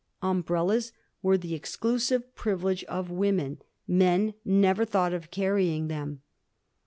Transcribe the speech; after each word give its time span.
Umbrellas 0.23 0.93
were 1.21 1.37
the 1.37 1.53
exclusive 1.53 2.33
privilege 2.33 2.83
of 2.85 3.11
women; 3.11 3.61
men 3.87 4.33
never 4.43 4.83
thought 4.83 5.13
of 5.13 5.29
carrying 5.29 5.89
them. 5.89 6.23